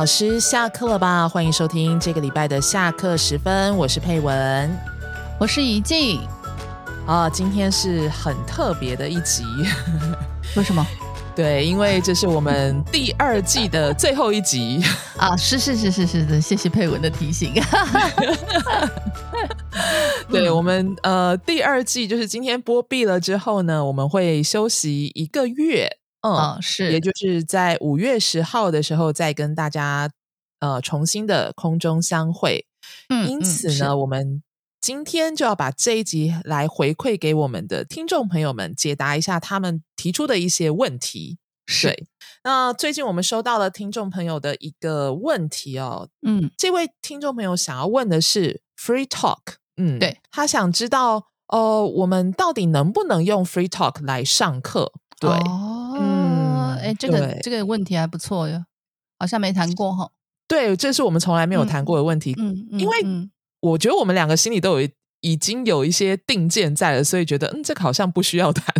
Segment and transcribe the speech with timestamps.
[0.00, 1.28] 老师下课了吧？
[1.28, 4.74] 欢迎收听这个礼拜的下课时分，我是佩文，
[5.38, 6.22] 我是怡静。
[7.06, 9.44] 啊，今天是很特别的一集，
[10.56, 10.86] 为什么？
[11.36, 14.82] 对，因为这是我们第二季的最后一集
[15.18, 15.36] 啊！
[15.36, 17.52] 是是是是是的，谢谢佩文的提醒。
[20.32, 25.98] 对我们呃，第二季就是今天播毕了之后呢，我们会休息一个月。
[26.22, 30.10] 嗯，是，也就是在五月十号的时候再跟大家
[30.60, 32.66] 呃重新的空中相会。
[33.08, 34.42] 嗯，因此呢，我们
[34.80, 41.38] 今天就要把这一集来回馈给我们的听众朋友们，解答一下他们提出的一些问题。
[41.66, 42.06] 是，
[42.42, 46.08] 那最近我们收到了听众朋友的一个问题哦。
[46.26, 49.38] 嗯，这位听众朋友想要问的是 Free Talk。
[49.76, 54.92] 嗯，对他想知道哦，我们到底能不能用 Free Talk 来上课？
[55.20, 55.30] 对。
[56.80, 58.64] 哎，这个这个问题还不错哟，
[59.18, 60.10] 好像没谈过哈。
[60.48, 62.34] 对，这是我们从来没有谈过的问题。
[62.38, 62.96] 嗯，因为
[63.60, 64.88] 我觉得我们两个心里都有
[65.20, 68.74] 已经有一些定见在了，所以觉得嗯，这个好像不需要谈。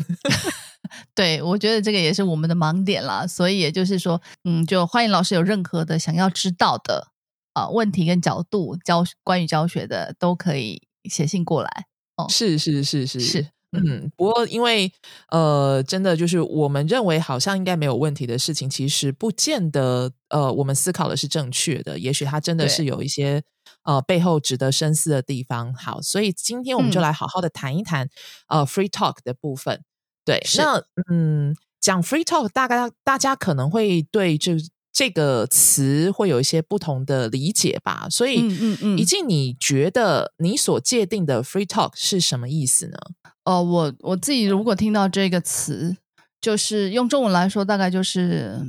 [1.14, 3.26] 对，我觉得这个也是我们的盲点啦。
[3.26, 7.08] 所以也就是说，嗯，就欢迎老师有任何的想要知道的
[7.52, 11.86] 啊问题跟角度教关于教学的，都可以写信过来。
[12.16, 13.46] 哦，是是是是是。
[13.72, 14.92] 嗯，不过因为
[15.28, 21.98] 呃，真的就是我们认为好像应该没有问题的事情，其实不见得呃，我们思考的是正确的。
[21.98, 23.42] 也许它真的是有一些
[23.84, 25.72] 呃背后值得深思的地方。
[25.74, 28.08] 好，所以今天我们就来好好的谈一谈
[28.48, 29.82] 呃 free talk 的部分。
[30.24, 34.56] 对，那嗯，讲 free talk，大概大家可能会对这。
[34.92, 42.98] 这个词会有一些不同的理解吧，所以，嗯嗯嗯，以及，你觉得你所界定的 free talk 是什么意思呢？
[43.44, 45.96] 哦，我我自己如果听到这个词，
[46.40, 48.60] 就是用中文来说，大概就是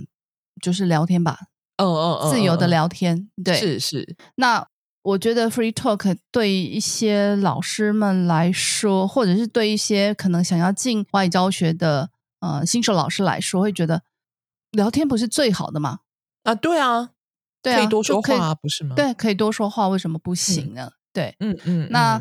[0.62, 1.38] 就是聊天吧，
[1.78, 4.16] 嗯嗯嗯，自由的聊天，对，是是。
[4.36, 4.66] 那
[5.02, 14.04] 我觉得 free talk 对一些老师们来说，或者是对一些可能想要进外语教学的呃新手老师来说，会觉得
[14.72, 16.00] 聊天不是最好的吗？
[16.44, 17.12] 啊，对啊，
[17.62, 18.96] 对啊，可以多说话，不是吗？
[18.96, 20.92] 对，可以多说话，为什么不行呢？
[21.14, 22.20] 对，嗯嗯，那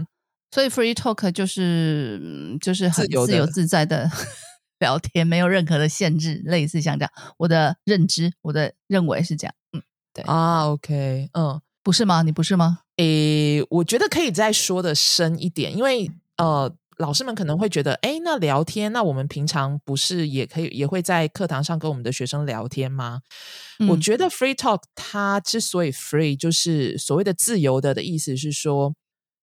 [0.50, 4.10] 所以 free talk 就是就是很自由自在的
[4.80, 9.82] 聊天，没有任何的限制，类似像这样，我的认知，我的认为是这样，嗯，
[10.12, 12.22] 对啊，OK，嗯，不是吗？
[12.22, 12.80] 你不是吗？
[12.96, 16.74] 诶，我觉得可以再说的深一点，因为呃。
[17.00, 23.22] 老师们可能会觉得，哎，那聊天，那我们平常不是也可以也会在课堂上跟我们的学生聊天吗？
[23.88, 28.94] 我觉得 free talk 它之所以 free，就是所谓的自由的的意思是说，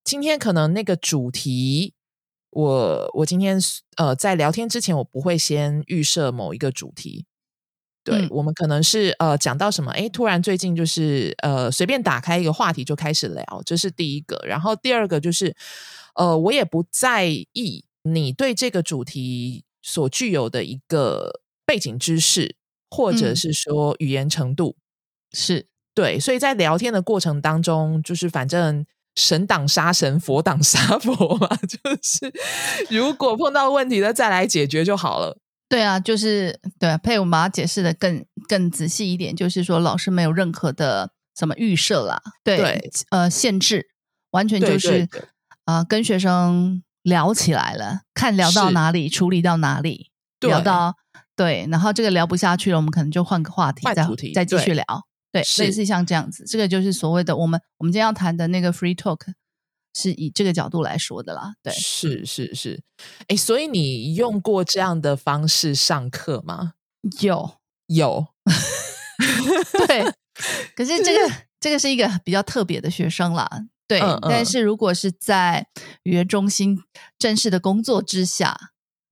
[0.04, 1.96] 今天可能那个主题，
[2.52, 3.60] 我我今天
[3.96, 7.26] 呃在聊天之前，我不会先预设某一个主题。
[8.04, 14.38] 对我们可能是呃讲到什么，哎，突然最近就是呃随便打开一个话题就开始聊，这是第一个。
[14.46, 15.56] 然后第二个就是。
[16.18, 22.56] 呃，我也不在意你对这个主题所具有的一个背景知识，
[22.90, 24.78] 或者是说语言程度，
[25.32, 26.20] 是对。
[26.20, 28.84] 所以在聊天的过程当中，就是反正
[29.16, 32.34] 神挡杀神，佛挡杀 佛嘛，就是
[32.90, 35.38] 如果碰到问题了，再来解决就好了。
[35.70, 36.98] 对啊，就是对。
[36.98, 43.90] 配我们把它解释的更更仔细一点，就是说老师没有任何的什么预设啦，对，呃，限制，
[44.32, 45.08] 完全就是。
[45.68, 50.96] 啊，跟学生聊起来了，看聊到哪里，处理到哪里，聊到
[51.36, 54.86] 对，然后这个聊不下去了，我们可能就换个话题，再再继续聊，
[55.32, 59.20] 对，类似像这样子，这个就是所谓的我们我们今天要谈的那个 free talk，
[59.94, 62.82] 是以这个角度来说的啦，对，是是是，
[63.28, 66.74] 哎，所以你用过这样的方式上课吗？
[67.22, 67.58] 有。
[67.88, 68.28] 有，
[69.88, 70.04] 对，
[70.76, 73.50] 可是这个这个是一个比较特别的学生啦。
[73.88, 75.68] 对，但是如果是在
[76.04, 76.78] 语言中心
[77.18, 78.58] 正式的工作之下，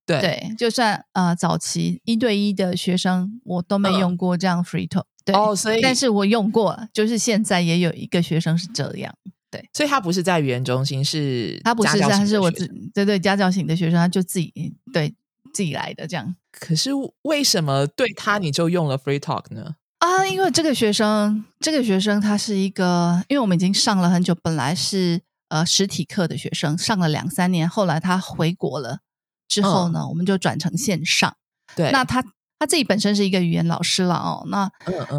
[0.06, 5.06] 对，就算呃早期一对一的学生，我都没用过这样 free talk。
[5.24, 9.16] 对，哦，所以，但是我用过，就是现在也有一个学生是这样。
[9.50, 15.16] 对，所以他不是在语言中心，是他不是，他是我自对对家教型的学生，他就自己对
[15.54, 16.36] 自己来的这样。
[16.52, 16.92] 可是
[17.24, 19.76] 为什么对他你就用了 free talk 呢？
[20.00, 29.00] 啊，因为这个学生，这个学生他是一个，因为我们已经上了很久，本来是呃实体课的学生，上了两三年，后来他回国了
[29.48, 31.36] 之后呢，我们就转成线上。
[31.76, 32.24] 对，那他
[32.60, 34.70] 他自己本身是一个语言老师了哦，那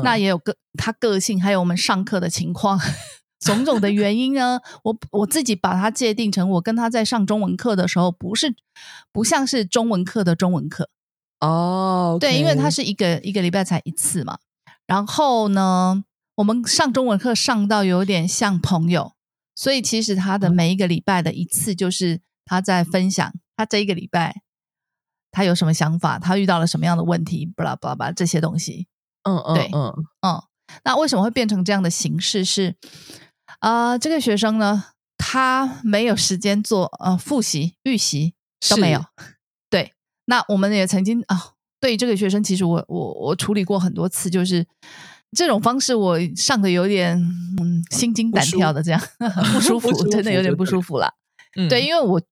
[0.05, 2.79] 那也有个他个性，还有我们上课的情况，
[3.41, 8.55] 种种的原因呢，我我自己把他界定成，我跟他在上中文课的时候，不是
[9.11, 10.91] 不像是中文课的中文课。
[11.41, 14.39] 哦，对，因为他是一个一个礼拜才一次嘛。
[14.87, 16.05] 然后呢，
[16.37, 19.15] 我们上中文课上到有点像朋友，
[19.55, 24.43] 所以其实他的每一个礼拜的一次，就是他在分享他这一个礼拜
[25.31, 28.87] 他有什么想法，他遇到了什么样的问题，巴拉巴拉这些东西。
[29.25, 30.43] 嗯嗯，对，嗯嗯。
[30.85, 32.45] 那为什么会变成这样的形式？
[32.45, 32.77] 是
[33.61, 34.85] 啊，这个学生呢，
[35.17, 38.35] 他没有时间做呃复习、预习
[38.69, 39.05] 都没有。
[39.69, 39.95] 对，
[40.27, 44.67] 那我们也曾经啊，对于这个学生，其实我我我处理过很多次，就是
[45.33, 47.17] 这种方式，我上的有点
[47.61, 49.01] 嗯心惊胆跳的，这样
[49.53, 51.15] 不舒 服，真的有点不舒服了。
[51.69, 52.23] 对，因为我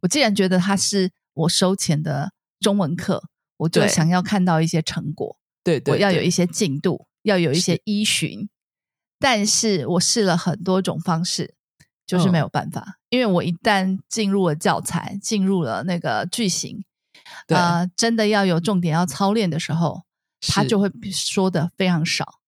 [0.00, 3.22] 我既然觉得他是我收钱的中文课，
[3.58, 7.06] 我就想要看到一些成果，对，我要有一些进度。
[7.24, 8.50] 要有一些依循，
[9.18, 11.54] 但是我试了很多种方式，
[12.06, 12.98] 就是没有办法。
[13.08, 16.84] 因为我一旦进入了教材，进入了那个句型，
[17.48, 20.02] 呃，真的要有重点要操练的时候，
[20.40, 22.40] 他就会说的非常少。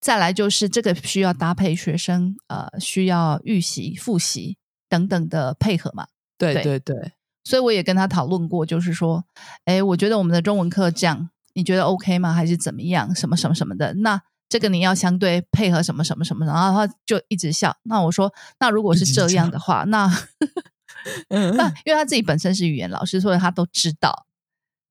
[0.00, 4.58] 再来就是这个需要搭配学生，呃，需要预习、复习
[4.88, 6.08] 等等的配合嘛。
[6.36, 7.12] 对对对，
[7.44, 9.24] 所以我也跟他讨论过，就是说，
[9.64, 11.30] 哎，我觉得我们的中文课这样。
[11.56, 12.32] 你觉得 OK 吗？
[12.32, 13.14] 还是怎么样？
[13.14, 13.94] 什么什么什么的？
[13.94, 16.44] 那这个你要相对配合什么什么什么？
[16.44, 17.76] 然后他就一直笑。
[17.84, 20.10] 那我说，那如果是这样的话，那
[21.28, 24.26] 那因为他自己本身是语言老师，所以他都知道。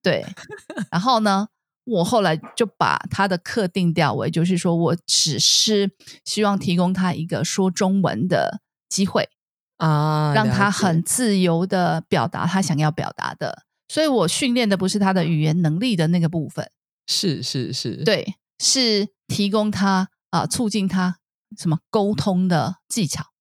[0.02, 0.26] 对。
[0.92, 1.48] 然后呢，
[1.86, 5.92] 我后来就把他的课定调为，就是说我只是
[6.26, 9.30] 希望提供他一个说中文的机会
[9.78, 13.64] 啊，让他很自由的表达他想要表达的。
[13.90, 16.72] 所以我训练的不是他的语言能力的那个部分，
[17.06, 21.18] 是是是，对，是提供他啊，促进他
[21.58, 23.33] 什么沟通的技巧。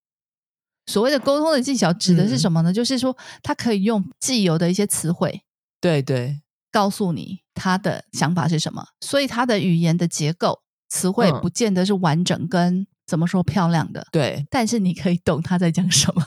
[0.87, 2.73] 所谓的沟通的技巧指的是什么呢？
[2.73, 5.43] 就是说他可以用既有的一些词汇，
[5.81, 6.41] 对对，
[6.71, 8.85] 告诉你他的想法是什么。
[9.01, 16.27] 所以他的语言的结构词汇不见得是完整跟怎么说漂亮的，对，但是你可以懂他在讲什么，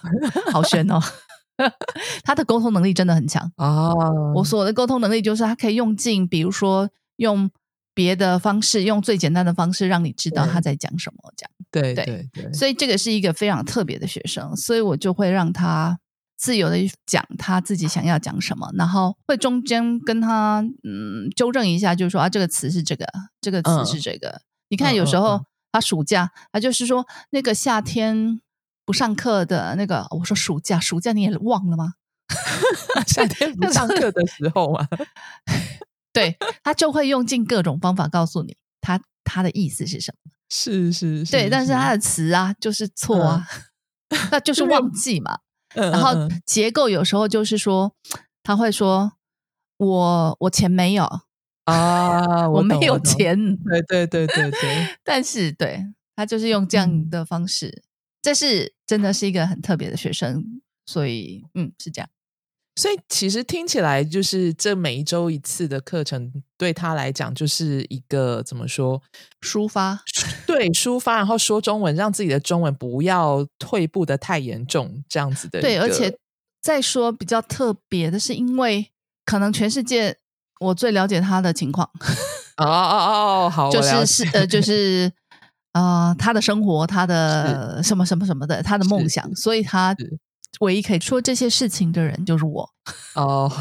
[0.51, 0.99] 好悬哦。
[2.25, 4.33] 他的沟通能力真的很强哦！
[4.35, 7.49] 我说的沟通能力就是他可以用尽，比如说用
[7.95, 11.33] 别的方式，用最简单的方式让你知道他在讲什么。
[11.35, 15.97] 这样对对对，所以这个是一个非常特别的学生，所以我就会让他
[16.37, 16.77] 自由的
[17.07, 23.07] 讲他自己想要讲什么，然后会中间跟他嗯纠正一下，就是说啊这个词是这个，
[23.41, 24.41] 这个词是这个。
[24.69, 28.39] 你看有时候他暑假他就是说那个夏天。
[28.87, 31.93] 不上课的那个，我说暑假，暑假你也忘了吗？
[33.07, 34.87] 夏天不上课的时候嘛，
[36.15, 40.31] 对他就会用尽各种方法告诉你他他的意思是什么。
[40.49, 43.45] 是是，是对，但是他的词啊就是错啊，
[44.31, 45.39] 那就是忘记嘛。
[45.73, 46.13] 然后
[46.45, 47.93] 结构有时候就是说
[48.41, 49.13] 他会说
[49.77, 51.03] 我我钱没有
[51.65, 53.57] 啊，我没有钱。
[53.57, 55.83] 对对对对对，但是对
[56.15, 57.83] 他就是用这样的方式。
[58.21, 62.09] 这是真的是一个很特别的学生，所以嗯是这样，
[62.75, 69.01] 所以其实听起来就是这每一周一次的课程对他来讲就是一个怎么说
[69.41, 69.99] 抒发，
[70.45, 75.61] 对抒发，然后说中文，让自己的中文不要退步的太严重，这样子的。
[75.61, 76.17] 对，而且
[76.61, 78.91] 再说比较特别的是，因为
[79.25, 80.17] 可能全世界
[80.59, 81.89] 我最了解他的情况。
[82.57, 85.11] 哦哦哦，好，就是是呃就是。
[85.75, 89.93] 啊，他的生活，他 的什么什么什么的，他的梦想，所以他
[90.59, 92.69] 唯一可以说这些事情的人就是我。
[93.15, 93.51] 哦，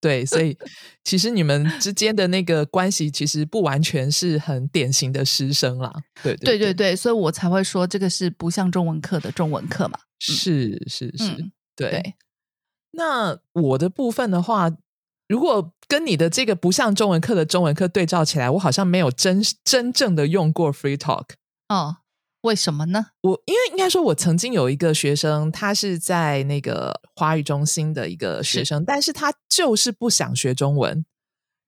[0.00, 0.56] 对，所以
[1.04, 5.92] 其实你们之间的那个关系，其实不完全是很典型的师生啦。
[6.22, 9.98] 对对对对，所以我才会说这个是不像中文课的中文课嘛。
[10.18, 12.14] 是是是，对。
[12.92, 14.70] 那我的部分的话，
[15.28, 21.26] 如果跟你的这个不像中文课的中文课对照起来，我好像没有真真正的用过 Free Talk。
[21.68, 21.98] 哦，
[22.42, 23.08] 为什么呢？
[23.20, 31.04] 我因为应该说，我曾经有一个学生，他是在那个华语中心的一个学生，但是他就是不想学中文。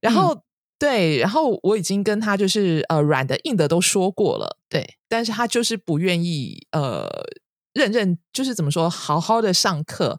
[0.00, 0.42] 然后
[0.78, 7.06] 对，然后我已经跟他就是呃软的硬的都说过了，对，但是他就是不愿意呃
[7.74, 10.18] 认认，就是怎么说好好的上课。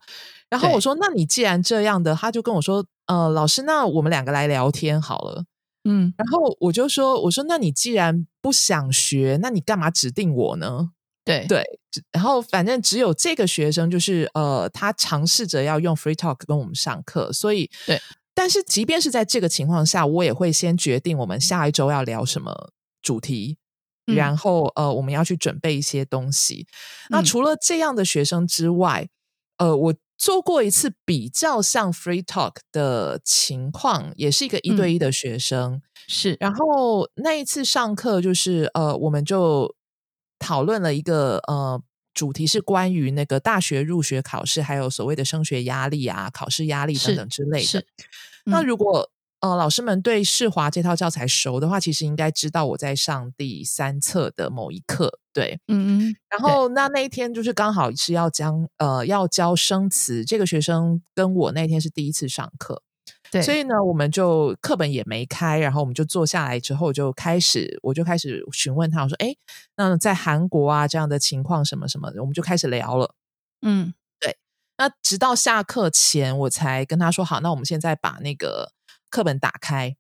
[0.50, 5.46] 然后我说，那你既然这样的，他就跟我说，呃，老师，那我们两个来聊天好了。
[5.86, 10.92] 嗯，然后我就说，我说，那你既然不想学，那你干嘛指定我呢？
[11.26, 11.64] 对对，
[12.12, 18.02] 然后反正只有这个学生，就是呃，他尝试着要用 Free Talk 跟我们上课，所以对。
[18.34, 22.72] 但是即便是在这个情况下，我也会先决定我们下一周要聊什么
[23.02, 23.58] 主题，
[24.06, 26.66] 然后呃，我们要去准备一些东西。
[27.10, 29.08] 那除了这样的学生之外，
[29.58, 29.94] 呃，我。
[30.18, 36.38] 做过一次比较像 free talk 的情况，也是一个一对一的学生，是。
[36.40, 39.76] 然后那一次上课就是呃，我们就
[40.40, 41.82] 讨论了一个呃
[42.14, 47.86] 主题，是关于那个大学入学考试，还有所谓的升学压力啊、考试压力等等之类的。
[48.46, 49.10] 那如果
[49.44, 55.20] 呃老师们对世华这套教材熟的话，其实应该知道我在上第三册的某一课。
[55.34, 56.16] 对，嗯嗯。
[56.30, 62.82] 然后那那一天就是刚好是要将呃要教生词，这个学生跟我那天是第一次上课。
[63.30, 69.36] 对所以呢，我们就课本也没开，然后我们就坐下来之后就开始，我就开始询问他，我说：“哎，
[69.76, 73.16] 那在韩国啊这样的情况什么什么的，我们就开始聊了。”
[73.66, 74.38] 嗯，对。
[74.78, 78.72] 那直到下课前，我才跟他说：“好，那我们现在把那个
[79.14, 79.96] 课本打开。”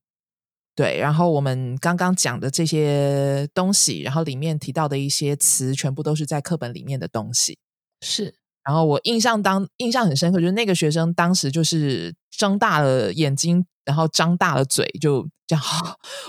[0.75, 7.59] 对，然后我们刚刚讲的这些东西，然后里面提到的一些词，全部都是在课本里面的东西。
[8.01, 8.33] 是。
[8.63, 15.63] 然后我印象当印象很深刻，就是那个学生当时就是睁大了眼睛，然后张大了嘴，就这样。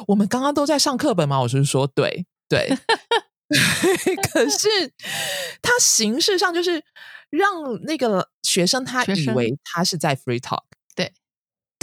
[0.08, 1.40] 我们刚刚都在上课本吗？
[1.40, 2.68] 我是说，对 对。
[4.30, 4.68] 可是
[5.62, 6.84] 他形式上就是
[7.30, 10.64] 让那个学生他以为他是在 free talk，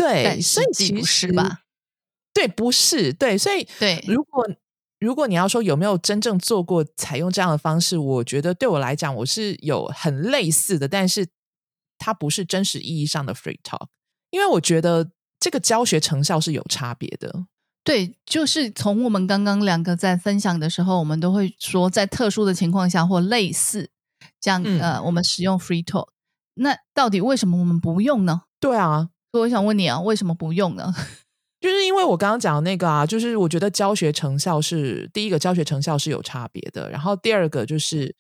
[0.01, 1.61] 对对，所以其实吧，
[2.33, 4.47] 对，不是对，所以对，如果。
[5.01, 11.27] 如果你要说有没有真正做过采用这样的方式，我觉得对我来讲我是有很类似的，但是
[11.97, 13.87] 它不是真实意义上的 free talk，
[14.29, 17.47] 因为我觉得这个教学成效是有差别的。
[17.83, 23.89] 对，就是从我们刚刚两个在分享的时候，我们都会说在特殊的情况下或类似
[24.39, 26.09] 这样，呃，我们使用 free talk。
[26.53, 28.43] 那到底为什么我们不用呢？
[28.59, 30.93] 对啊，所以我想问你啊，为什么不用呢？
[31.61, 36.89] 就是因为我刚刚讲的那个啊，就是我觉得教学成效是第一个，教学成效是有差别的。
[36.89, 38.15] 然后第二个就是，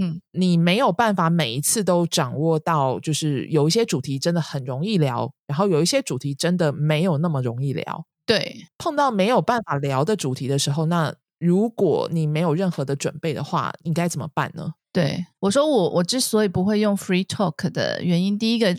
[0.00, 8.06] 嗯，你没有办法每一次都掌握到，就是有一些主题真的很容易聊，然后有一些主题真的没有那么容易聊。
[8.24, 14.72] 对，碰到没有办法聊的主题的时候，那如果你没有任何的准备的话，应该怎么办呢？
[14.90, 18.74] 对我说，我我之所以不会用 free talk 的原因，第一个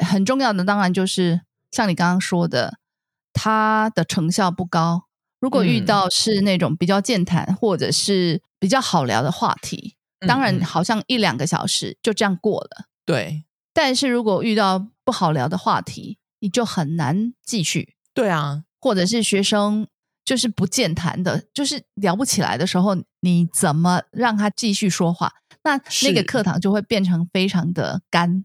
[0.00, 2.78] 很重要的当然就是像你刚刚说的。
[3.32, 5.04] 它的成效不高。
[5.38, 9.94] 如果遇到是那种比较健谈或者是比较好聊的话题，
[10.26, 12.86] 当然好像一两个小时就这样过了。
[13.06, 13.44] 对。
[13.72, 17.94] 但是如果遇到不好聊的话题，你就很难继续。
[18.12, 18.64] 对啊。
[18.80, 19.86] 或者是学生
[20.24, 25.32] 就是不健谈的，就是聊不起来的时候，你怎么让他继续说话？
[25.62, 28.44] 那那个课堂就会变成非常的干。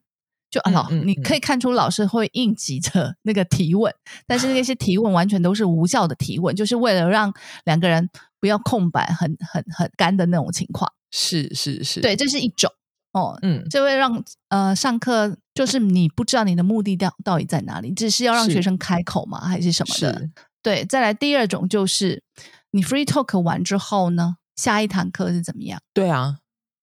[0.56, 3.94] 就老，你可以看出老师会应急的那个提问，
[4.26, 7.34] 但是那些提问完全都是无效的提问，就是为了让
[7.66, 8.10] 两个人
[8.40, 10.90] 不要空白，很很很干的那种情况。
[11.12, 12.72] 是是是，对，这是一种
[13.12, 20.30] 哦，嗯，这会让呃上课就是你不知道你的目的到到底在哪里，只是要让学生开口吗，还是什么的？
[20.64, 22.24] 对，再来第二种就是
[22.72, 25.82] 你 free talk 完之后呢，下一堂课是怎么样？
[25.94, 26.38] 对啊，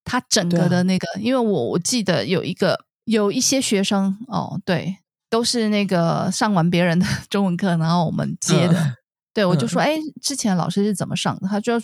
[0.05, 2.85] 他整个的那个，因为我我记得有一个。
[3.05, 8.97] 有一些学生哦，对，都是那个上完别人的 中文课，然后我们接的。
[9.35, 11.49] 对，我就说，哎，之前老师是怎么上的？
[11.49, 11.81] 他就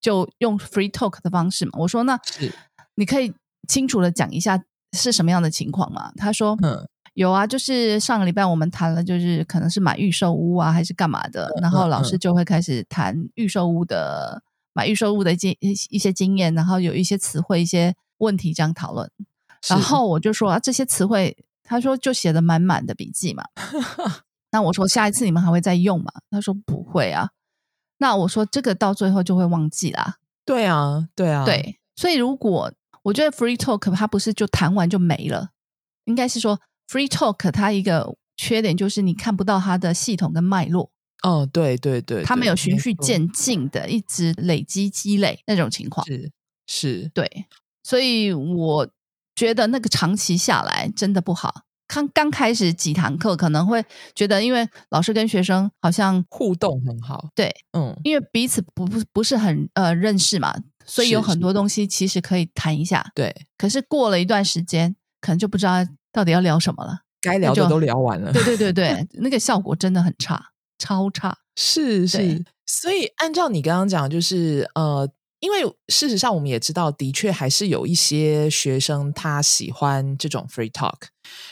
[0.00, 1.72] 就用 free talk 的方式嘛。
[1.78, 2.16] 我说，那
[2.94, 3.34] 你可以
[3.66, 6.12] 清楚的讲一下是什么样的情况嘛？
[6.16, 14.40] 他说，嗯，有啊，就是上个礼拜我们谈了，就是可能是买预售屋啊，还是干嘛的，然后老师就会开始谈预售屋的
[14.72, 19.10] 买预售屋的经一些经验，然后有一些词汇、一些问题这样讨论。
[19.68, 23.44] 然后我就说啊，这些词汇，他说就写的满满的笔记嘛。
[24.52, 26.10] 那我说下一次你们还会再用吗？
[26.30, 27.30] 他说不会啊。
[27.98, 30.16] 那我说这个到最后就会忘记啦。
[30.44, 31.78] 对啊，对啊，对。
[31.96, 35.50] 所以如果我觉得 free talk 它不是就谈完就没了，
[36.04, 40.90] 应该是说 free talk 它一个缺点就是你看不到它的系统跟脉络。
[41.22, 46.06] 哦，对对对，它没有循序渐进的一直累积积累那种情况。
[46.06, 46.30] 是
[46.66, 47.46] 是，对。
[47.82, 48.88] 所以我。
[49.36, 51.62] 觉得那个长期下来真的不好。
[51.88, 60.52] 刚刚开始几堂课可能会觉得，因为老师跟学生好像互动很好，对，嗯，因为彼此不不不是很呃认识嘛，
[60.84, 63.06] 所以有很多东西其实可以谈一下。
[63.14, 65.74] 对，可是过了一段时间，可能就不知道
[66.10, 67.02] 到底要聊什么了。
[67.20, 68.32] 该聊的都聊完了。
[68.32, 70.44] 对对对对， 那个效果真的很差，
[70.78, 71.38] 超差。
[71.54, 75.08] 是是，所以按照你刚刚讲，就是呃。
[75.40, 80.94] 因为事实上，我们也知道，的确还是有一些学生他喜欢这种 free talk，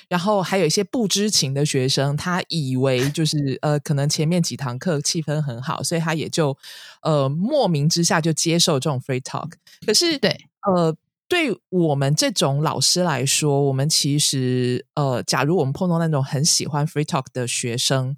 [0.08, 6.56] 然后还有一些不知情的学生，他以为就是 呃，可能前面几堂课气氛很好，所以他也就
[7.02, 9.50] 呃莫名之下就接受这种 free talk。
[9.86, 10.30] 可是，对
[10.66, 10.96] 呃，
[11.28, 18.16] 对我们这种老师来说，我们其实呃，假如我们碰到那种很喜欢 free talk 的学生，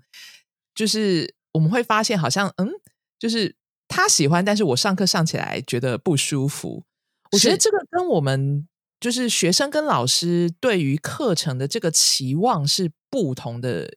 [0.75, 2.71] 就是我们会发现，好像嗯，
[3.19, 3.57] 就是。
[3.89, 6.85] 他喜欢，但是我上课上起来觉得不舒服。
[7.33, 8.67] 我觉得这个跟我们
[9.01, 13.97] 就是学生跟老师对于课程的这个期望是不同的，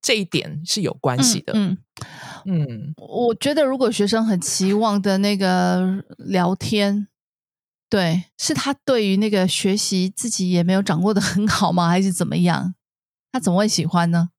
[0.00, 1.52] 这一点是有关系的。
[1.54, 1.78] 嗯
[2.44, 7.08] 嗯，我觉得如果学生很期望的那个聊天，
[7.88, 11.88] 对，是他对于那个学习自己也没有掌握的很好吗？
[11.88, 12.74] 还是怎么样？
[13.30, 14.30] 他怎么会喜欢呢？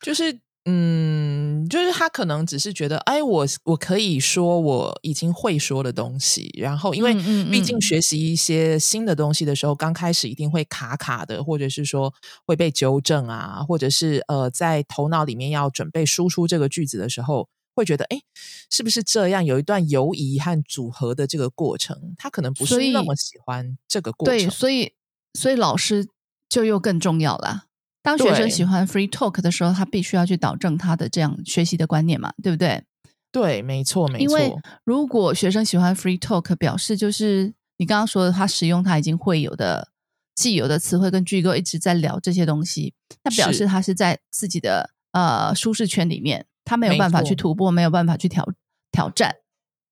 [0.00, 0.40] 就是。
[0.70, 7.14] 嗯，就是他可能只是觉得，哎，我我可以说我已经会说的东西，然后因为
[7.50, 12.12] 毕竟学习一些新的东西的时候，刚开始一定会卡卡的，或者是说
[12.44, 18.20] 会被纠正啊，或者是呃，在头脑里面要准备输出这个句子的时候，会觉得，哎，
[18.68, 19.42] 是不是这样？
[19.42, 24.92] 有一段犹疑和组合的这个过程，他可能不是那么喜欢这个过程，对，所以
[25.32, 26.06] 所以老师
[26.46, 27.67] 就又更重要了。
[28.08, 32.82] 当学生喜欢 free talk 的时候，他必须要去导正他的这样学习的观念嘛，对不对？
[33.30, 34.22] 对，没错，没错。
[34.22, 39.90] 因为如果学生喜欢 free talk，表示就是你刚刚说的，他使用他已经会有的
[40.34, 48.48] 既有的词汇跟句构，一直在聊这些东西，那表示他是在自己的呃舒适圈里面，他没有办法去突破，没有办法去挑
[48.90, 49.36] 挑战。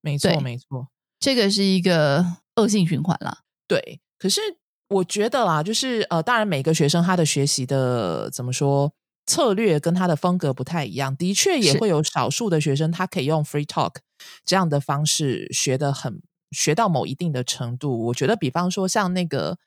[0.01, 0.89] 没错，没错，
[1.21, 3.41] 这个是一个恶性循环了。
[3.69, 4.41] 对，可是。
[4.88, 8.93] 我觉得啦，就是呃，当然每个学生他的学习的怎么说
[9.26, 13.97] 策略跟他的风格不太一样，的确也会有少数的学生他可以用 free talk
[14.45, 18.07] 这样的方式学的很学到某一定的程度。
[18.07, 19.59] 我觉得，比方说像那个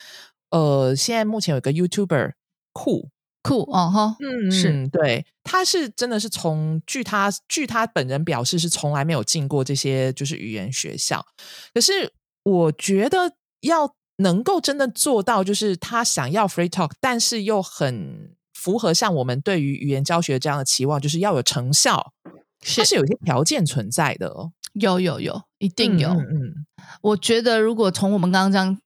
[0.51, 2.31] 呃，现在目前有个 YouTuber
[2.71, 3.09] 酷
[3.43, 11.25] 酷哦哈，嗯，是对，他是真的是从据他据他本人表示是从来没有进过这些就是语言学校，
[11.73, 13.93] 可是我觉得要。
[14.19, 22.13] 能够真的做到，就是他想要 free talk，但是又很符合像我们对于语言教学这样的期望，就是要有成效，
[22.59, 24.51] 它是有一些条件存在的哦。
[24.73, 26.09] 有有有，一定有。
[26.09, 26.65] 嗯，
[27.01, 28.77] 我觉得如果从我们刚刚这样，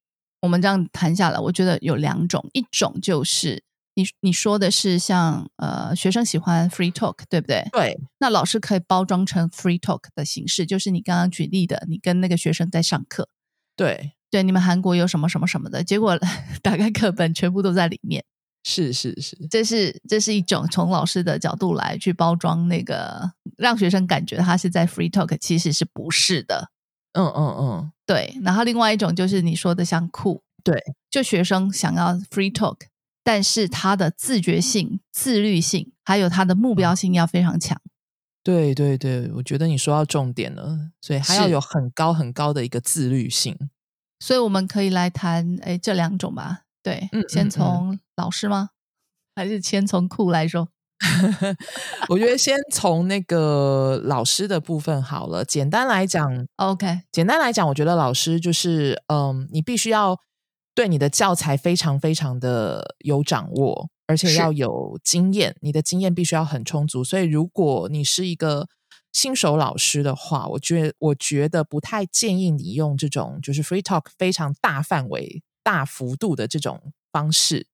[0.42, 3.64] 我们这样谈下来，我觉得有两种，一种就是
[3.96, 7.68] 你你说的是像呃学生喜欢 free talk，对不对？
[7.72, 8.00] 对。
[8.20, 13.28] 那老师可以包装成 free talk 的形式，就是你刚刚举例的，你跟那个学生在上课，
[13.76, 14.14] 对。
[14.34, 16.18] 对，你们韩国有什么什么什么的，结果
[16.64, 18.26] 打开课本全部都在里面。
[18.64, 26.72] 是是是，这是这是一种从老师的角度来去包装那个，让学生感觉他是在 free talk，其实是不是的。
[27.12, 28.36] 嗯嗯嗯，对。
[28.42, 32.78] 然后另外一种就是你说的像酷，对，就学生想要 free talk，
[33.24, 37.80] 但是他的自觉性、自律性还有他的目标性要非常强。
[38.44, 43.70] 对对对，我觉得你说到重点了，所以还要有很高很高的一个自律性。
[44.24, 46.62] 所以我们可以来谈，哎，这两种吧。
[46.82, 48.70] 对，先从老师吗？
[49.36, 50.70] 还是先从酷来说？
[52.08, 55.44] 我觉得先从那个老师的部分好了。
[55.44, 57.02] 简单来讲，OK。
[57.12, 60.18] 简单来讲，我觉得老师就是，嗯，你必须要
[60.74, 65.54] 对你的教材非常非常的有掌握，而且要有经验。
[65.60, 67.04] 你的经验必须要很充足。
[67.04, 68.70] 所以，如果你是一个
[69.14, 77.68] 新手老师的话，我觉我觉得不太建议你用这种就是 free talk 非常大范围、大幅度的这种方式。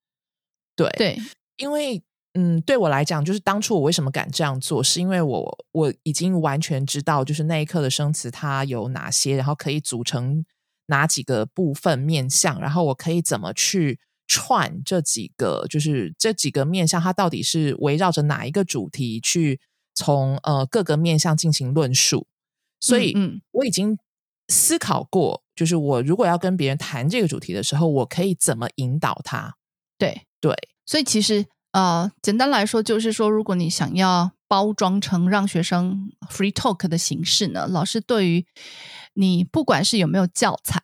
[0.76, 1.18] 对对，
[1.56, 10.46] 因为嗯，对我来讲，就是当初我为什么敢这样做，是因为我我已经完全知道，就是那一刻的生词它有哪些，然后可以组成
[10.88, 13.98] 哪几个部分面向，然后我可以怎么去
[14.28, 19.62] 串这几个，就是这几个面向，它到底是围绕着哪一个主题去。
[20.00, 22.28] 从呃各个面向进行论述，
[22.80, 23.98] 所以嗯，我已经
[24.48, 29.56] 思考过，就是我如果要跟别人谈这个主题的时候，我可以怎么引导他？
[29.98, 30.22] 对。
[30.42, 38.46] 对，所以其实呃，简单来说就是说，如果你想要包装成让学生 free talk 的形式呢，老师对于
[39.16, 40.82] 你不管是有没有教材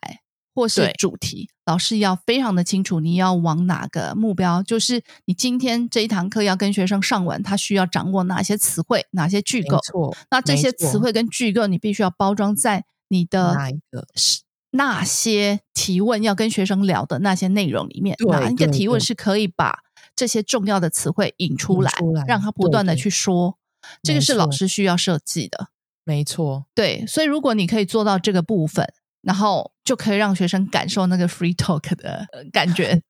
[0.56, 1.50] 或是主题。
[1.66, 4.62] 老师要非常的清楚，你要往哪个目标？
[4.62, 9.78] 就是你今天这一堂课要跟学生上完，他需要掌握哪些词汇、哪些句构？
[9.80, 14.06] 错，那这些词汇跟句构，你必须要包装在你的哪一个？
[14.14, 14.40] 是
[14.70, 19.80] 那些提问要跟学生聊的那些内容里面，哪一个提问是可以把
[20.14, 21.92] 这些重要的词汇引出来，
[22.26, 23.58] 让他不断的去说？
[24.02, 25.68] 这个是老师需要设计的。
[26.04, 28.92] 没错，对，所以如果你可以做到这个部分。
[29.26, 33.02] 然后就可以让学生感受那个 free talk 的感觉，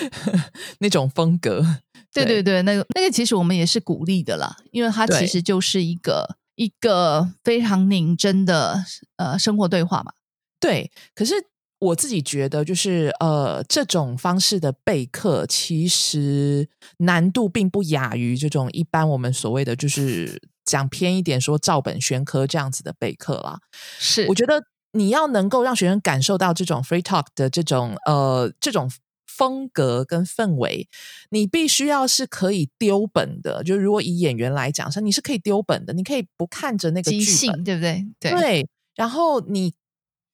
[0.80, 1.64] 那种风格。
[2.12, 8.84] 对对对，那个那个其实我们也是鼓励的啦，因为它其实就是一个一个非常拧真的
[9.16, 10.12] 呃生活对话嘛。
[10.60, 11.34] 对，可是
[11.78, 23.58] 我自己觉得，就是呃这种方式的备课，其实难度并不亚于这种一般我们所谓的就是讲偏一点，说照本宣科这样子的备课啦。
[23.98, 24.62] 是，我觉得
[24.94, 28.90] 你要能够让学生感受到这种 free talk 的这种呃这种
[29.26, 30.88] 风格跟氛围，
[31.30, 33.62] 你必须要是可以丢本的。
[33.62, 38.04] 就如果以演员来讲，说你是可以丢本的，你可以不看着那个剧本，对不对？
[38.18, 38.68] 对。
[38.94, 39.74] 然后你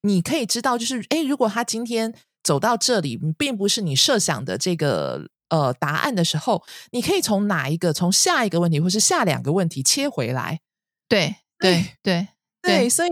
[0.03, 5.27] 你可以知道，就是哎，如果他今天走到这里，并不是你设想的这个。
[5.51, 10.61] 呃，答案的时候，你可以从哪一个，从下一个问题，或是下两个问题切回来。
[11.09, 12.29] 对，对，对，
[12.61, 13.09] 对，所以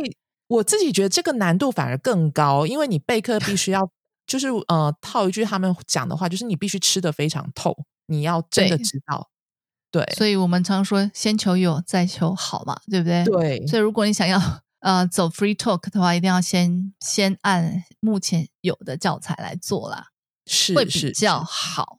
[0.50, 3.90] 我自己觉得这个难度反而更高，因为你备课必须要，
[4.28, 7.76] 就是呃，套一句他们讲的话，就是你必须吃的非常透，
[8.08, 9.30] 你要真的知道。
[9.90, 13.24] 对，所以我们常说先求有，再求好嘛，对不对？
[13.24, 13.66] 对。
[13.68, 14.40] 所以如果你想要
[14.82, 20.08] 呃走 free talk 的话，一定要先先按目前有的教材来做啦，
[20.46, 21.98] 是会比较好。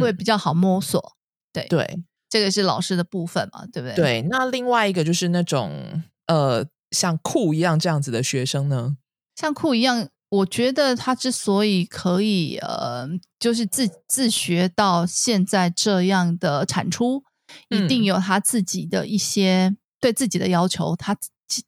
[0.00, 1.16] 会比较好摸索，
[1.52, 3.94] 对对，这个是老师的部分嘛，对不对？
[3.94, 8.96] 对，那另外一个就是那种呃，像酷一样这样子的学生呢，
[9.34, 13.08] 像酷一样，我觉得他之所以可以呃，
[13.40, 17.24] 就是自自学到现在这样的产出，
[17.68, 21.16] 一定有他自己的一些对自己的要求，他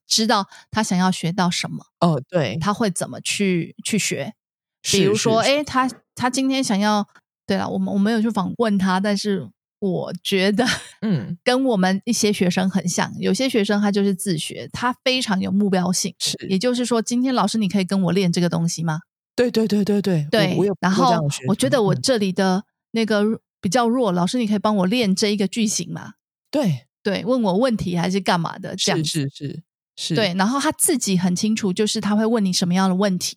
[0.06, 4.34] 知道他想要学到什么哦，对，他会怎么去去学，
[4.82, 7.08] 比如说，哎，他他今天想要。
[7.46, 9.46] 对了，我们我没有去访问他，但是
[9.92, 10.64] 我觉得，
[11.02, 13.12] 嗯，跟我们一些学生很像。
[13.18, 16.14] 有些学生他就是自学，他非常有目标性。
[16.18, 19.00] 是，也就是说，今天老师你可以跟我练这个东西吗？
[19.36, 20.54] 对对对对对对。
[20.56, 20.74] 我有。
[20.80, 21.12] 然后
[21.48, 26.14] 我觉得我这里的那个比较弱，老师你可以帮我练这一个句型吗？
[26.50, 28.74] 对对，问我问题还是干嘛的？
[28.76, 29.62] 这样是是
[29.96, 30.14] 是。
[30.14, 33.36] 对，然后他自己很清楚，就是他会问你什么样的问题。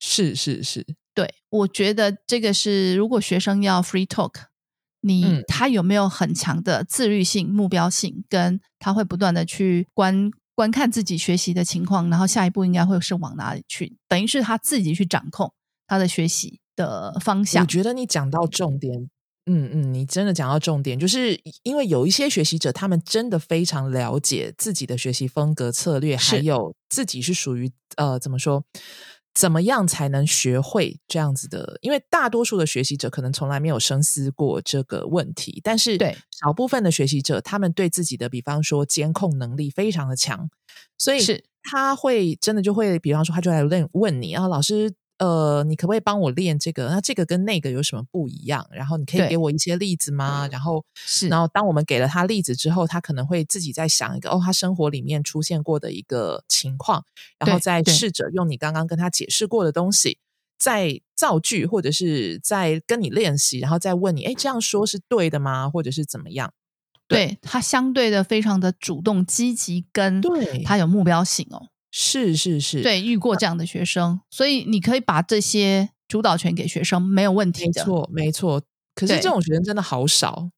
[0.00, 0.84] 是是是。
[1.14, 4.32] 对，我觉得这个是，如果学生要 free talk，
[5.06, 13.96] 你他有没有很强的自律性、目标性，跟他会不断的去观观看自己学习的情况，然后下一步应该会是往哪里去？
[14.08, 15.52] 等于是他自己去掌控
[15.86, 17.62] 他的学习的方向。
[17.62, 19.10] 我觉得你讲到重点，
[19.44, 28.64] 嗯嗯，你真的讲到重点，就是因为有一些学习者，他们真的非常了解自己的学习风格、策略，还有自己是属于呃，怎么说？
[29.34, 31.78] 怎么样才能学会这样子的？
[31.82, 40.48] 因为大多数的学习者可能从来没有深思过这个问题，但是对少部分的学习者，他们对自己的，比方说监控能力非常的强，
[40.96, 44.94] 所以是他会真的就会，比方说他就来问问你啊，老师。
[45.18, 46.88] 呃，你可不可以帮我练这个？
[46.88, 48.66] 那这个跟那个有什么不一样？
[48.72, 50.48] 然后你可以给我一些例子吗？
[50.50, 57.04] 然后是，然后当我们给了他例子之后，他可能会自己在想一个哦，他生活里面出现过的一个情况，
[57.38, 60.18] 然后再试着用你刚刚跟他解释过的东西，
[60.58, 65.70] 再造句，或者是在跟你练习，然后再问你，哎，这样说是对的吗？
[65.70, 66.52] 或者是怎么样？
[67.06, 71.68] 对他相对的非常的主动积极，跟对他有目标性哦。
[71.96, 77.82] 是是是，对，遇过这样的学生，所以你可以把这些主导权给学生，没有问题的。
[77.82, 78.62] 没错，没错。
[78.96, 80.50] 可是这种学生真的好少。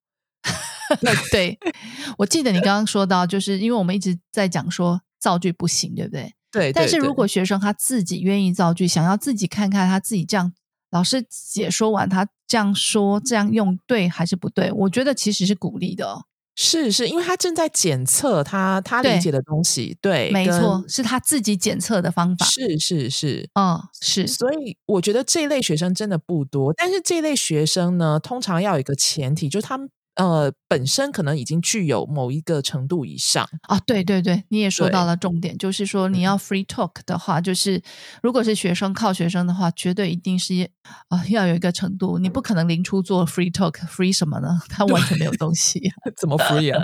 [1.31, 1.59] 对，
[2.17, 6.33] 我记得你刚刚说到，就是因为我们一直在讲说造句不行，对不对？
[6.51, 6.73] 对。
[6.73, 10.55] 但是如果学生他自己愿意造句，想要自己看看他自己这样，
[10.91, 14.73] 老师解说完他这样说这样用对还是不对？
[14.73, 16.23] 我觉得其实是鼓励的。
[16.57, 22.47] 是是，因为他正在检测他他理解的东西，对，没错，是他自己检测的方法。
[22.47, 24.27] 是是是，嗯，是。
[24.27, 29.89] 所以我觉得这一类学生真的不多，但是这一类学生呢，通常要有一个前提，就是他们。
[30.17, 37.83] 呃，本身可能已经具有某一个程度以上啊，对对对，你也说到了重点，就是说你要 free talk 的话，就是
[38.23, 40.69] 如果是学生靠学生的话，绝对一定是
[41.09, 44.59] 啊要有一个程度，你不可能零出做 free talk，free 什么呢？
[44.69, 45.81] 他完全没有东西，
[46.19, 46.83] 怎么 free 啊？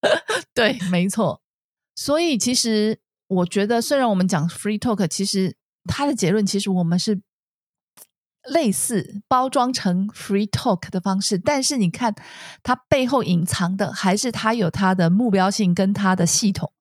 [0.54, 1.42] 对，没错。
[1.94, 7.20] 所以其实我觉得，虽然我们讲 free talk，其实他的结论其实我们是。
[8.48, 12.14] 类似包装成 free talk 的方式，但是你看
[12.62, 16.72] 它背后隐藏的还是它有它的目标性跟它的系统，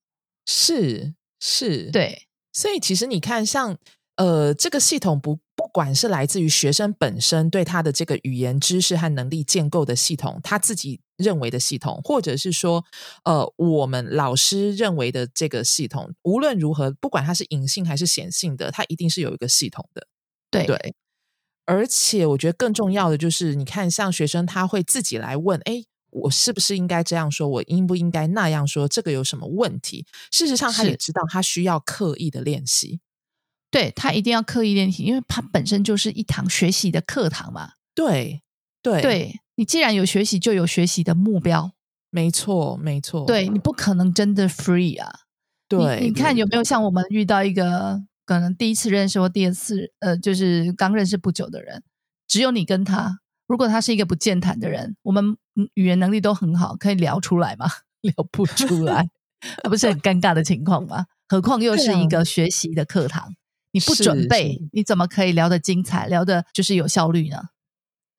[0.46, 3.78] 是是，对，所以其实你看，像
[4.16, 12.86] 呃这个系统不不管是来自于学生本身对他的这个语言知识和能力建构的系统，他自己认为的系统，或者是说
[13.26, 20.08] 呃我们老师认为的这个系统，无论如何，不管它是隐性还是显性的，它一定是有一个系统的，
[20.50, 20.96] 对对。
[21.70, 27.48] 而且我觉得更重要的就是，你看，像学生他会自己来问：“哎，我是不是应该这样说？
[27.48, 28.88] 我应不应该那样说？
[28.88, 33.02] 这个有什么问题？”事实上，他也知道他需要刻意的练习。
[33.70, 37.74] 对他一定要刻意练习，因为他本身就是一堂学习的课堂嘛。
[37.94, 38.42] 对
[38.82, 41.72] 对对，你既然有学习，就有学习的目标。
[42.10, 45.14] 没错，没错，对你不可能真的 free 啊。
[45.68, 51.82] 对，你看有没有像我们遇到一个可能第一次认识或第二次，呃，就是刚认识不久的人，
[52.28, 53.22] 只有你跟他。
[53.48, 55.36] 如果他是一个不健谈的人，我们
[55.74, 57.66] 语言能力都很好，可以聊出来吗？
[58.02, 59.10] 聊不出来，
[59.64, 61.08] 那不是很尴尬的情况吗？
[61.28, 63.34] 何况又是一个学习的课堂，
[63.72, 67.46] 你不准备，你怎么可以聊得精彩，聊得就是有效率呢？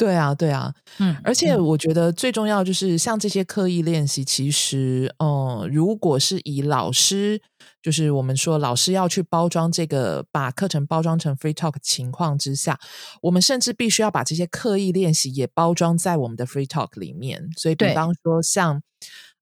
[0.00, 7.42] 对啊，对啊，嗯，而且我觉得最重要就是像这些刻意练习，其实，嗯，如果是以老师，
[7.82, 12.80] 就是我们说老师要去包装这个，把课程包装成 free talk 情况之下，
[13.20, 17.50] 我们甚至必须要把这些刻意练习也包装在我们的 free talk 里面。
[17.58, 18.80] 所以，比方说像，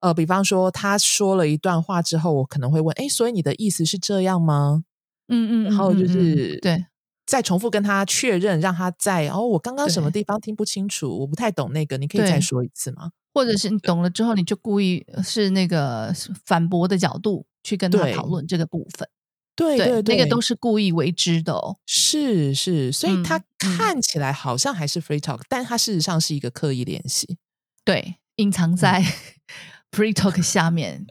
[0.00, 4.82] 呃，比方说他说了一段话之后，我可能会问，哎，所以你的意思是这样吗？
[5.28, 6.84] 嗯嗯，然后就是对。
[7.28, 13.10] 再重复跟他确认，让他在哦，我刚刚什么地方听不清楚，我不太懂那个，你可以再说一次吗？
[13.34, 16.10] 或者是你懂了之后，你就故意是那个
[16.46, 19.06] 反驳的角度去跟他讨论这个部分。
[19.54, 21.76] 对对对，那个都是故意为之的哦。
[21.84, 27.36] 是是，所以他看起来好像还是 free talk，但他事实上是一个刻意练习。
[27.84, 29.04] 对，隐藏在
[29.92, 31.06] free talk 下面，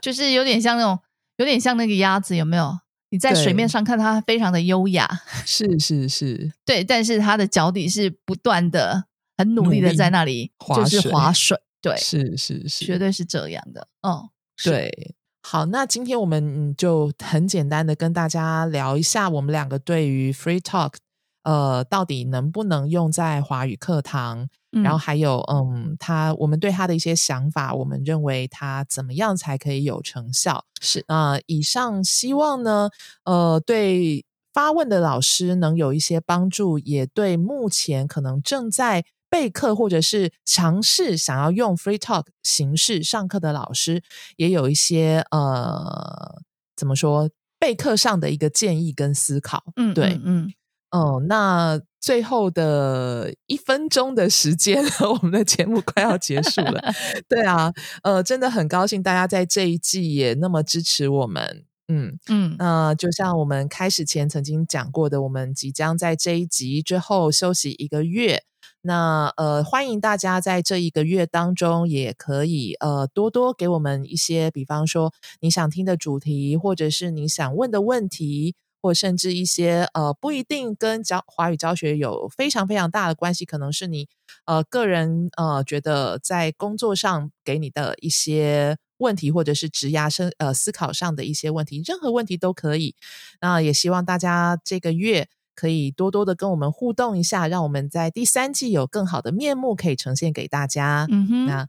[0.00, 0.98] 就是有点像那种，
[1.36, 2.80] 有点像那个鸭子，有没有？
[3.12, 5.06] 你在水面上看它非常的优雅，
[5.44, 9.04] 是是是， 对，但是它的脚底是不断的
[9.36, 14.30] 很努力的在那里就是划水，对，是是是，绝对是这样的，嗯，
[14.64, 20.94] 对，好，那今天我们就很简单的跟大家聊一下我们两个对于 free talk。
[21.42, 24.48] 呃，到底能不能用在华语课堂？
[24.82, 30.64] 然后还有，嗯，他我们对他的一些想法，我们认为他怎么样才可以有成效？
[30.80, 32.88] 是啊，以上希望呢，
[33.24, 34.24] 呃，对
[34.54, 44.02] 发问的老师能有一些帮助，也对目前可能正在备课或者是尝试想要用 free talk 形式上课的老师，
[44.36, 46.40] 也有一些呃，
[46.74, 47.28] 怎么说
[47.58, 49.64] 备课上的一个建议跟思考。
[49.76, 50.50] 嗯，对，嗯。
[50.92, 56.92] 哦，那最后的一分钟的时间， 我们的节目快要结束了。
[57.26, 61.64] 对啊，呃，真的很高兴大家在这一季也那么支持我们。
[61.88, 68.42] 嗯嗯，那就像我们开始前曾经讲过的，我们即将在这一集之后休息一个月。
[68.82, 78.54] 那呃，欢迎大家在这一个月当中，也可以呃多多给我们一些，比方说你想听的主题，或者是你想问的问题。
[78.82, 84.08] 或甚至一些呃不一定跟教华语教学有非常非常大的关系，可能是你
[84.44, 92.96] 呃个人呃觉得在工作上给你的一些问题，或者是职涯生呃思考上的一些问题，任何问题都可以。
[93.40, 101.06] 那也希望大家这个月可以多多的跟我们互动一下，让我们在第三季有更好的面目可以呈现给大家。
[101.10, 101.68] 嗯哼，那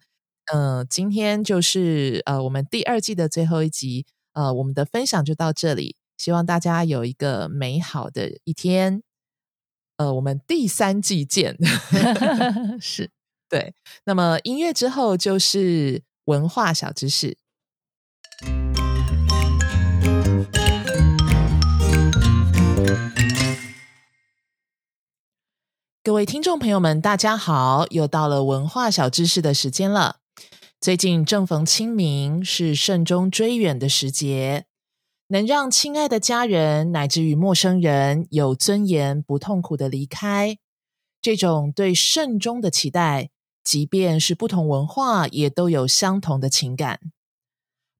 [0.52, 5.95] 呃今天就是呃我们第二季的最后一集，呃我们的分享就到这里。
[6.24, 9.04] 希望大家有一个美好的一天。
[9.98, 11.58] 呃，我们第三季见。
[12.80, 13.12] 是
[13.50, 13.76] 对。
[14.06, 17.38] 那么音乐之后就是文化小知识。
[26.02, 27.86] 各位听众朋友们，大家好！
[27.90, 30.20] 又到了文化小知识的时间了。
[30.80, 34.68] 最近正逢清明，是慎终追远的时节。
[35.34, 40.60] 能让亲爱的家人乃至于陌生人有尊严、不痛苦的离开，
[41.24, 43.32] 这种对慎终的期待，
[43.63, 47.00] 即便是不同文化，也都有相同的情感。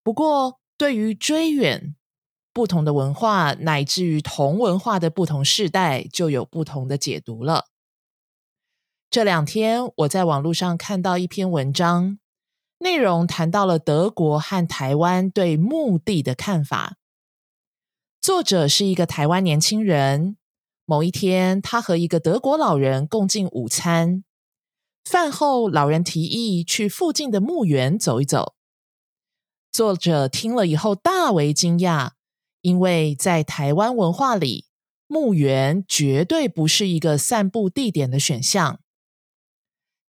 [0.04, 1.96] 不过，对于追远，
[2.54, 7.66] 不同的文化乃至于同文化的不同世代，就有不同的解读了。
[9.10, 12.20] 这两天，我在网络上看到一篇文章，
[12.78, 16.98] 内容谈到了德国和台湾对墓地的看法。
[18.24, 20.38] 作者是一个台湾年轻人。
[20.86, 24.24] 某一天，他和一个德国老人共进午餐。
[25.04, 28.54] 饭后，老人提议去附近的墓园走一走。
[29.74, 32.12] 作者听了以后大为惊讶，
[32.62, 34.68] 因为在台湾文化里，
[35.08, 38.80] 墓园绝对不是一个散步地点的选项。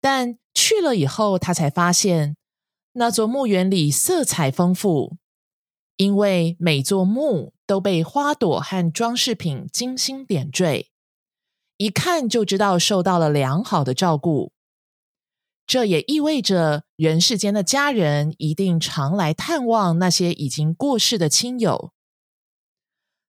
[0.03, 2.37] 但去了以后，他才发现
[2.93, 5.17] 那座墓园里色彩丰富。
[5.97, 10.91] 因为每座墓都被花朵和装饰品精心点缀，
[11.77, 14.53] 一看就知道受到了良好的照顾。
[15.65, 21.93] 这也意味着人世间的家人一定常来探望那些已经过世的亲友。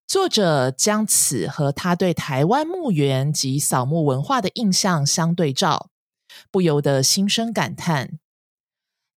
[0.05, 5.89] 作者将此和他对台湾墓园及扫墓文化的印象相对照，
[6.51, 8.19] 不由得心生感叹。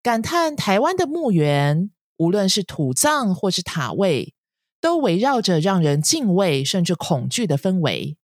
[0.02, 4.35] 感叹台湾的墓园，无论是土葬或是塔位，
[4.80, 8.16] 都围绕着让人敬畏甚至恐惧的氛围。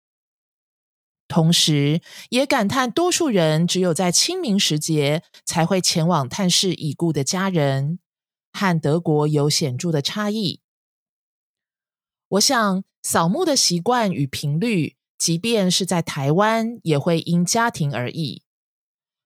[1.28, 7.98] 同时，也感叹多数人只有在清明时节才会前往探视已故的家人，
[8.52, 10.60] 和德国有显著的差异。
[12.28, 18.42] 我想，扫墓的习惯与频率，即便是在台湾，也会因家庭而异。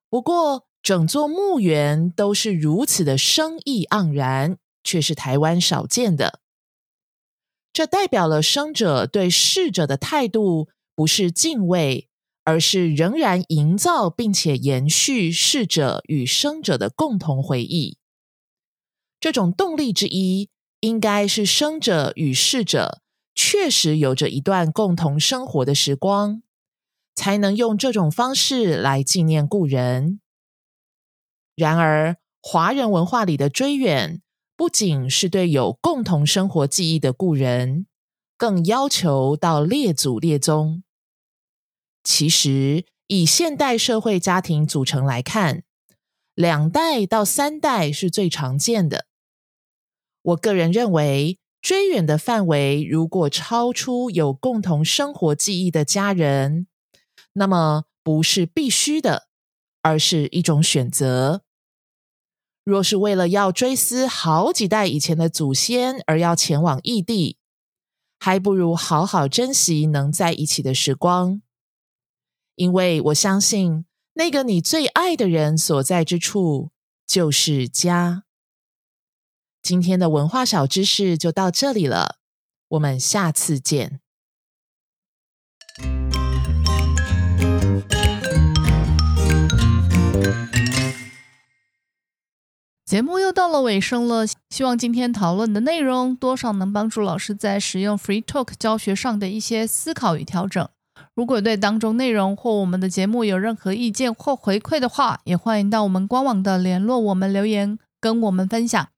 [0.09, 6.41] 不过，整座墓园都是如此的生意盎然，却是台湾少见的。
[7.77, 10.71] 这代表了生者对逝者的态度。
[10.95, 12.09] 不是敬畏，
[12.43, 17.99] 而是仍然营造并且延续逝者与生者的共同回忆。
[19.21, 20.49] 这种动力之一，
[20.81, 23.03] 应该是生者与逝者
[23.35, 26.41] 确实有着一段共同生活的时光，
[27.15, 30.21] 才能用这种方式来纪念故人。
[31.55, 34.23] 然而，华人文化里的追远，
[34.57, 37.87] 不仅是对有共同生活记忆的故人，
[38.39, 40.83] 更要求到列祖列宗。
[42.03, 45.63] 其实，以现代社会家庭组成来看，
[46.35, 49.07] 两代到三代是最常见的。
[50.23, 56.67] 我个人认为，追远的范围如果超出有共同生活记忆的家人，
[57.35, 59.29] 那么不是必须的，
[59.83, 61.43] 而是一种选择。
[62.67, 67.39] 若是为了要追思好几代以前的祖先而要前往异地，
[68.19, 71.41] 还不如好好珍惜能在一起的时光。
[72.57, 76.73] 因为我相信，那个你最爱的人所在之处
[77.07, 78.25] 就是家。
[79.63, 82.19] 今天的文化小知识就到这里了，
[82.67, 84.01] 我们下次见。
[92.87, 100.69] 节目又到了尾声了，希望今天讨论的内容多少能帮助老师在使用 Free Talk 教学上的一些思考与调整。
[101.13, 108.89] 如果对当中内容或我们的节目有任何意见或回馈的话，也欢迎到我们官网的联络我们留言跟我们分享。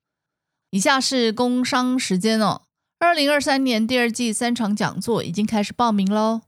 [0.71, 2.61] 以下是工商时间哦。
[2.99, 6.43] 二零二三年第二季三场讲座已经开始报名喽。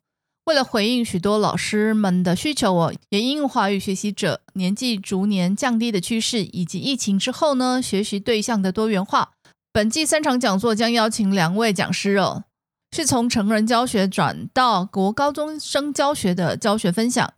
[0.45, 9.31] 为了回应许多老师们的需求我，也因华语学习者年纪逐年降低的趋势，以及疫情之后呢学习对象的多元化，
[9.73, 12.45] 本季三场讲座将邀请两位讲师哦。
[12.93, 17.33] 是从成人教学转到国高中生教学的教学分享，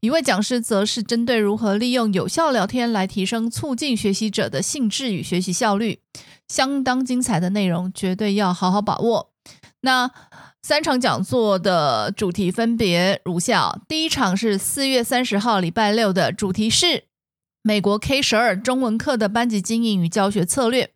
[0.00, 6.00] 一位讲师则是针对如何利用有效聊天来提升、促进学习者的兴致与学习效率，
[6.48, 9.30] 相当精彩的内容，绝对要好好把握。
[9.82, 10.10] 那
[10.62, 17.04] 三场讲座的主题分别如下：第一场是四月三十号礼拜六的主题是
[17.62, 20.90] 美国 K 十二中文课的班级经营与教学策略。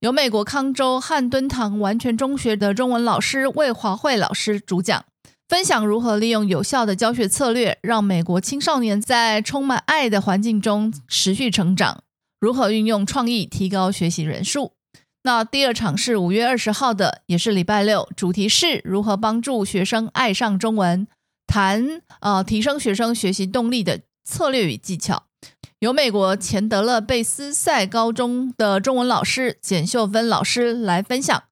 [0.00, 5.04] 由美国康州汉敦堂完全中学的中文老师魏华慧老师主讲，
[5.48, 12.00] 分享如何利用有效的教学策略，让美国青少年在充满爱的环境中持续成长；
[12.40, 14.72] 如何运用创意提高学习人数。
[15.26, 21.08] 那第二场是五月二十号的，也是礼拜六，主题是如何帮助学生爱上中文，
[21.48, 25.24] 谈呃提升学生学习动力的策略与技巧。
[25.80, 31.42] 由美国钱德勒贝斯赛高中的中文老师简秀芬老师来分享，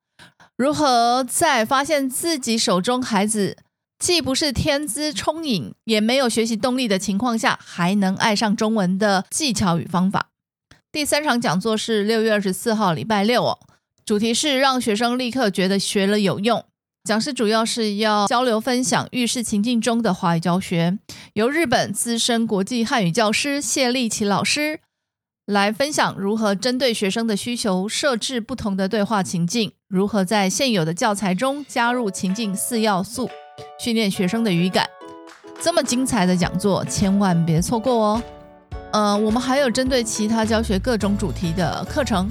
[0.56, 3.56] 如何在发现自己手中孩子
[3.98, 10.28] 既不是天资聪颖，也没有学习动力的情况下，还能爱上中文的技巧与方法。
[10.94, 13.58] 第三场讲座是六月二十四号礼拜六哦，
[14.06, 16.64] 主题是让学生立刻觉得学了有用。
[17.02, 20.96] 讲师主要是要交流分享遇事情境中的华语教学，
[21.32, 24.78] 由日本资深国际汉语教师谢立奇老师
[25.46, 33.28] 来分享如何针对学生的需求设置不同的对话情境，如何在现有的教材中加入情境四要素，
[33.80, 34.88] 训练学生的语感。
[35.60, 38.22] 这么精彩的讲座，千万别错过哦！
[38.94, 42.30] 呃，我们还有针对其他教学各种主题的课程。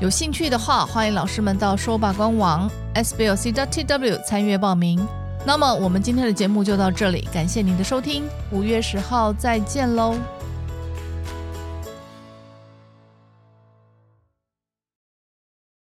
[0.00, 4.98] 有兴趣的话，欢迎老师们到说吧官网 sblc.tw 参与报名。
[5.44, 10.14] 那么，我们今天的节目就到这里，感谢您的收听，五月十号再见喽。